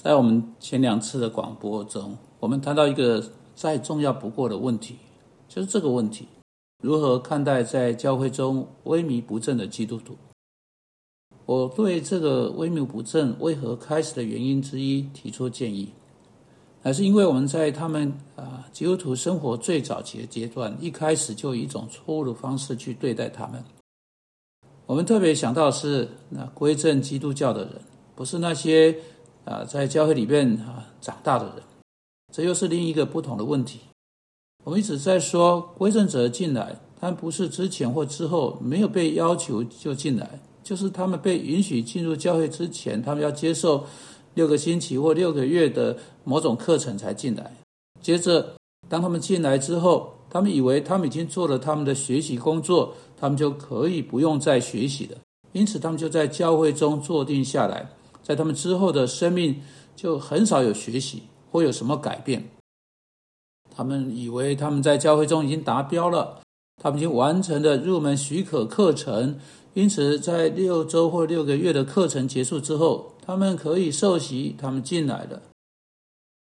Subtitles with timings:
[0.00, 3.22] 在我们前两次的广播中，我们谈到一个
[3.54, 4.96] 再重要不过的问题，
[5.48, 6.26] 就是这个问题：
[6.82, 10.16] 如何看待在教会中萎靡不振的基督徒？
[11.44, 15.92] 我对这个萎靡不振为何开始的原因之一提出建议，
[16.82, 23.62] 还是因为我们在他们啊基督徒生活最早期的阶段，一开始就以一种错误的方式去对待他们。
[24.86, 27.72] 我们特别想到是那归正基督教的人，
[28.16, 28.96] 不是那些。
[29.44, 31.56] 啊，在教会里面啊长大的人，
[32.32, 33.80] 这又是另一个不同的问题。
[34.64, 43.84] 我们一直在说归正者进来，他们不是之前或之后没有被要求就进来，就是他们被允许进入教会之前，他们要接受
[44.34, 47.52] 六个星期或六个月的某种课程才进来。
[48.00, 48.54] 接着，
[48.88, 55.18] 当他们进来之后，他们以为他们已经做了他们的学习工作，他们就可以不用再学习了。
[55.50, 57.90] 因此，他们就在教会中坐定下来。
[58.22, 59.60] 在他们之后的生命
[59.96, 62.48] 就很少有学习或有什么改变。
[63.74, 66.40] 他们以为他们在教会中已经达标了，
[66.82, 69.38] 他们已经完成了入门许可课程，
[69.74, 75.40] 因此在六周或六个月的课程结束之后，他们可以受洗，他们进来了。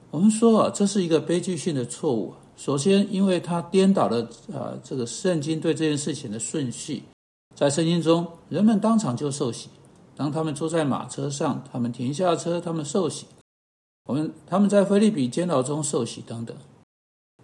[0.09, 2.33] 我们说啊，这是一个悲剧性的错误。
[2.57, 7.03] 首先，因为他颠倒了啊这个圣经对这件事情的顺序，
[7.55, 9.69] 在圣经中，人们当场就受洗。
[10.19, 13.25] 当他们坐在马车上，他们停下车，他们受洗。
[14.05, 16.53] 我们他们在菲利比监牢中受洗等等，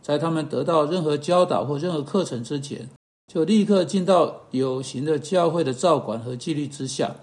[0.01, 2.89] 在他们得到任何教导或任何课程之前，
[3.31, 7.15] 就立刻进到有形的教会的照管和纪律之下。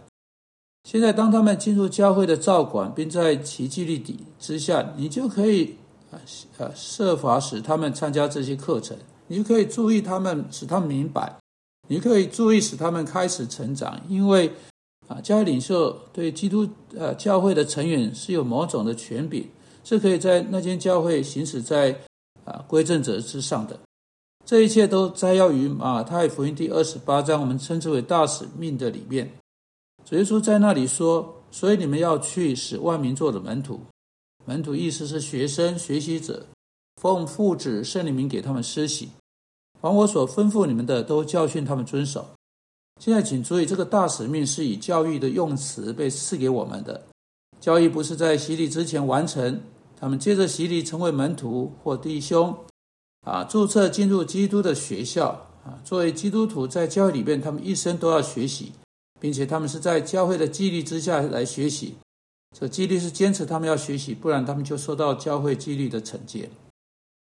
[0.85, 5.77] 现在，当他们进入教会的照管，并在其纪律底之下，你就可以
[6.11, 6.17] 啊
[6.57, 11.37] 啊设法使他们参加这些课程，你就可以注意他们，使他们明白，
[11.89, 14.51] 你可以注意使他们开始成长，因为。
[15.13, 19.47] 啊，教会领袖对基督呃教会的成员是有某种的权柄，
[19.85, 21.95] 是可以在那间教会行使在
[22.45, 23.79] 啊归正者之上的。
[24.47, 29.31] 这一切都摘要于马太福音第二十八章，我们称之为大使命的里面。
[30.05, 33.81] 主耶稣在那里说：“所以你们要去使万民做的门徒。
[34.45, 36.47] 门徒意思是学生、学习者，
[37.01, 39.11] 奉父子圣灵名给他们施洗，
[39.81, 42.27] 凡我所吩咐你们的，都教训他们遵守。”
[43.05, 47.03] 现在，请注意，这个大使命是以教育的用词被赐给我们的。
[47.59, 49.61] 教育不是在洗礼之前完成，
[49.99, 52.57] 他们接着洗礼成为门徒或弟兄，
[53.23, 55.31] 啊，注册进入基督的学校，
[55.65, 58.71] 啊，作为基督徒在教会里边，他们一生都要学习，
[59.19, 61.97] 并且他们是在教会的纪律之下来学习。
[62.57, 66.49] 这纪律是坚持他们要学习，不然他们就受到教会纪律的惩戒。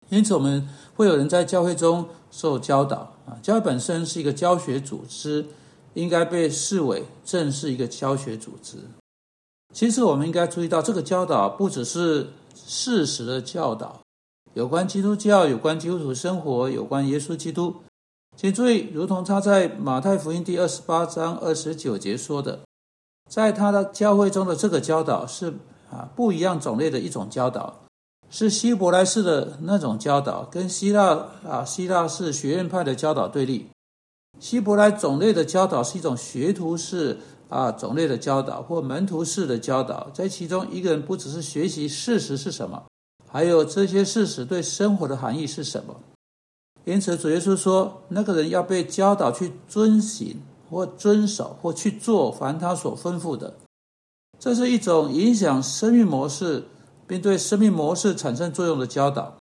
[0.09, 3.39] 因此，我们会有人在教会中受教导啊。
[3.43, 5.47] 教会本身是一个教学组织，
[5.95, 8.79] 应该被视为正是一个教学组织。
[9.73, 14.01] 其实，我们应该注意到，这个教导不只是事实的教导，
[14.53, 17.75] 有关基督教、有关基督徒生活、有关耶稣基督。
[18.37, 22.61] 请注意，如同他在马太福音第二十八章二十九节说的，
[23.31, 25.55] 在他的教会中的这个教导是
[25.91, 27.84] 啊不一样种类的一种教导。
[28.37, 33.69] 是希伯来式的那种教导，跟希腊啊希腊式学院派的教导对立。
[34.41, 37.17] 希伯来种类的教导是一种学徒式
[37.49, 40.11] 啊种类的教导，或门徒式的教导。
[40.13, 42.83] 在其中，一个人不只是学习事实是什么，
[43.31, 45.95] 还有这些事实对生活的含义是什么。
[46.85, 53.55] 因此，主耶稣说，那个人要被教导去遵行或遵守或去做凡他所吩咐的。
[54.41, 56.65] 这是一种影响生命模式。
[57.07, 59.37] 并对生命模式产生作用的教导，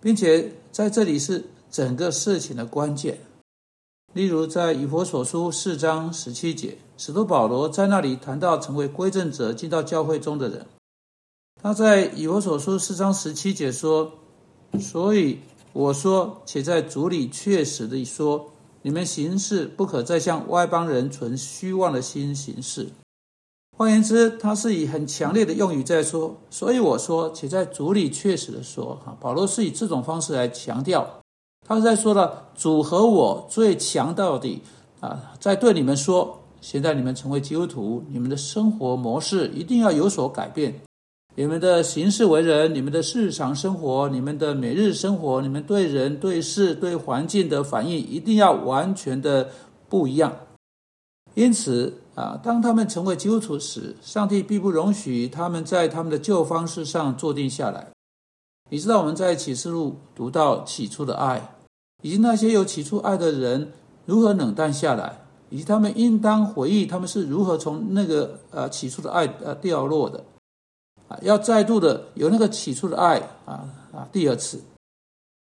[0.00, 3.18] 并且在这里是整个事情的关键。
[4.12, 10.66] 例如，在以佛所书四章十七节，使徒保罗在那里谈到成为归正者进到教会中的人。
[11.62, 14.12] 他在以佛所书四章十七节说
[14.80, 15.38] ：“所以
[15.72, 18.50] 我说，且在主里确实的说，
[18.82, 22.88] 你们行事不可再像外邦人存虚妄的心行事。”
[23.80, 31.08] 换言之，他是以很强烈的用语在说，所以我说，且在主里确实的说，哈，保罗是以这种方式来强调，
[31.66, 34.60] 他是在说了主和我最强到底
[35.00, 40.78] 啊，在对你们说，现在你们成为基督徒，你们的生活模式一定要有所改变，
[41.34, 49.48] 你们的行事为人，你们的日常生活，你们的每日生活，你们对人对事对环境的反应一定要完全的
[49.88, 50.30] 不一样，
[51.32, 51.99] 因此。
[52.14, 57.88] 啊，当他们成为基督徒时，上帝必不容许他们在他们的旧方式上坐定下来。
[58.68, 61.56] 你知道我们在启示录读到起初的爱，
[62.02, 63.72] 以及那些有起初爱的人
[64.06, 70.22] 如何冷淡下来，以及他们应当回忆他们是如何从那个呃起初的爱呃掉落的。
[71.08, 74.60] 啊，要再度的有那个起初的爱啊啊，第二次，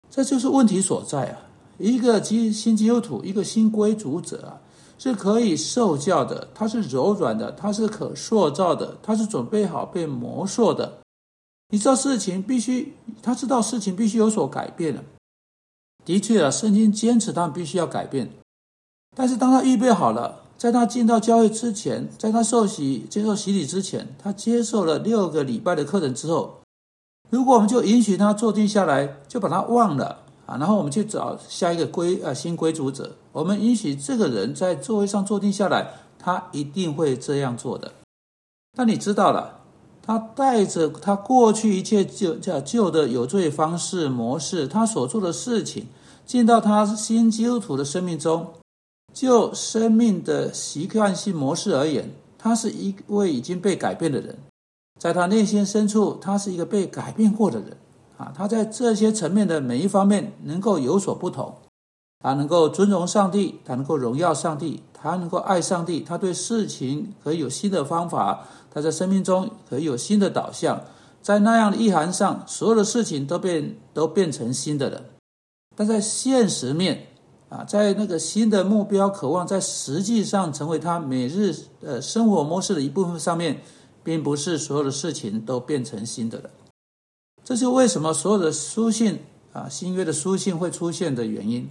[0.09, 1.39] 这就是问题所在啊！
[1.79, 4.61] 一个基新基督徒，一个新归主者啊，
[4.99, 10.99] 是可以受教的，它是柔软的，它是可塑造的，它是准备好被磨塑的。
[11.71, 15.03] 你知道事情必须，他知道事情必须有所改变了。
[16.05, 18.31] 的确啊，圣经坚持他们必须要改变，
[19.17, 20.45] 但是当他预备好了。
[20.59, 26.63] 在他进到教会之前，在他受洗、接受洗礼之前，他接受了六个礼拜的课程之后，
[27.31, 35.87] 如果我们就允许他坐定下来，就把他忘了啊，然后我们去找下一个归呃新归主者，我们允许这个人在座位上坐定下来，
[36.19, 37.93] 他一定会这样做的。
[38.79, 39.61] 那你知道了，
[40.01, 45.87] 他带着他过去一切旧叫旧的有罪方式模式，他所做的事情，
[46.25, 48.55] 进到他新基督徒的生命中。
[49.15, 54.39] 就生命的习惯性模式而言，他是一位已经被改变的人，
[55.01, 57.77] 在他内心深处，他是一个被改变过的人
[58.19, 58.31] 啊。
[58.37, 61.55] 他在这些层面的每一方面能够有所不同，
[62.19, 70.83] 他能够尊荣上帝，他能够荣耀上帝，他能够爱上帝，他对事情可以有新的方法，他在生命中可以有新的导向，
[71.23, 75.05] 在那样的意涵上，所有的事情都变都变成新的人，
[75.75, 77.07] 但在现实面。
[77.51, 83.63] 啊，在那个新的目标渴望在实际上成为他每日呃生活模式的一部分上面，
[84.05, 86.51] 并不是所有的事情都变成新的了。
[87.49, 89.21] 这是为什么所有的书信
[89.55, 91.67] 啊新约的书信会出现的原因，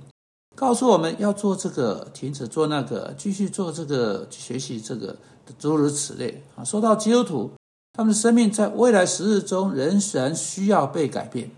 [0.55, 5.15] 告诉我们要做这个，停止做那个，继续做这个，学习这个，
[5.59, 6.63] 诸如此类啊。
[6.63, 7.51] 说到基督徒，
[7.93, 11.51] 他们的生命在未来十日中仍然需要被改变。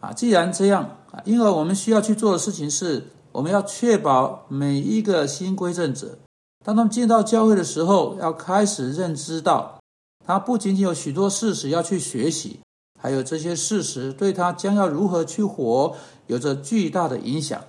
[0.00, 3.04] 啊，既然这样啊，因而我们需要去做的事情是。
[3.32, 6.18] 我们要确保每一个新归正者，
[6.64, 9.80] 当他们进到教会的时候，要开始认知到，
[10.24, 12.60] 他不仅仅有许多事实要去学习，
[13.04, 15.94] 还有这些事实对他将要如何去活
[16.26, 17.62] 有着巨大的影响。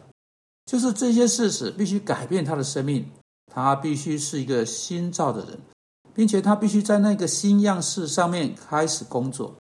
[0.66, 3.06] 就是这些事实必须改变他的生命，
[3.54, 5.60] 他必须是一个新造的人，
[6.14, 9.56] 并且他必须在那个新样式上面开始工作。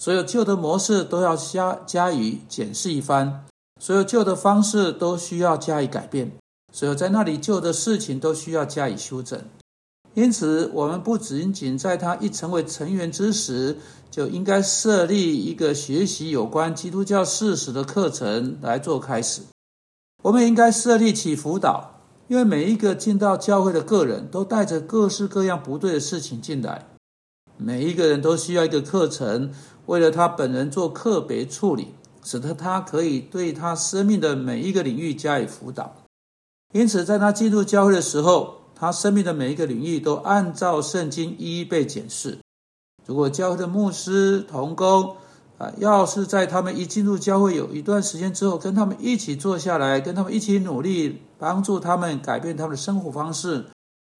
[0.00, 3.44] 所有旧的模式都要加加以检视一番。
[3.80, 6.30] 所有旧的方式都需要加以改变，
[6.72, 9.42] 所有在那里旧的事情都需要加以修正。
[10.14, 13.76] 因此，我们不仅仅在他一成为成员之时，
[14.10, 19.42] 就应该设立一个学习有关基督教事实的课程来做开始。
[20.22, 26.86] 我们应该设立起辅导，因为每一个进到教会的个人都带着各式各样不对的事情进来，
[27.56, 29.52] 每一个人都需要一个课程，
[29.86, 31.88] 为了他本人做课别处理。
[32.24, 35.94] 使得他可以对他生命的每一个领域加以辅导，
[36.72, 42.38] 因此，在他进入教会的时候，他生命的每一个领域都按照圣经一一被检视。
[43.06, 45.16] 如果教会的牧师同工
[45.58, 53.64] 啊，要是在他们一进入教会有一段时间之后，跟他们一起坐下来，跟他们一起努力，帮助他们改变他们的生活方式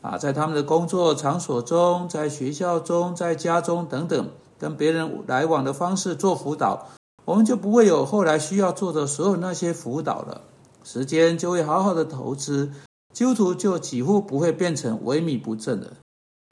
[0.03, 4.29] 啊，在他们的工作场所中，在学校中，在家中等等，
[4.59, 6.87] 跟别人来往的方式做辅导。
[7.25, 10.43] 我们就不会有后来需要做的所有那些辅导了，
[10.85, 12.71] 时间就会好好的投资，
[13.13, 15.93] 基督徒就几乎不会变成萎靡不振的。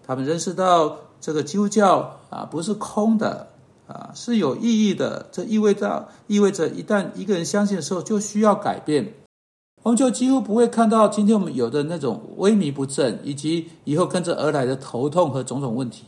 [0.04, 3.48] 他们认识到这个基督教啊不是空的
[3.86, 9.14] 啊是有意义的，这意味着意味着一旦一个人相信的时候就需要改变，
[9.84, 16.04] 我们就几乎不会看到今天我们有的那种萎靡不振，以及以后跟着而来的头痛和种种问题。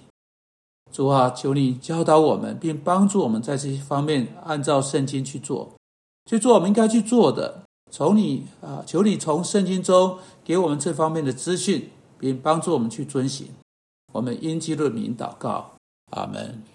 [0.92, 5.72] 主啊，求你教导我们，并帮助我们在这些方面按照圣经去做，
[6.30, 7.62] 去做我们应该去做的。
[7.90, 13.46] 从你啊，求你从圣经中给我们这方面的资讯，并帮助我们去遵行。
[14.16, 15.76] 我们因基督的名祷告，
[16.12, 16.62] 阿门。